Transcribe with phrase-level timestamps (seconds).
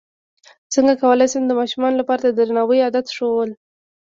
[0.73, 3.49] څنګه کولی شم د ماشومانو لپاره د درناوي عادت ښوول